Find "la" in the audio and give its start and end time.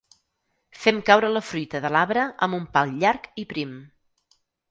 1.33-1.43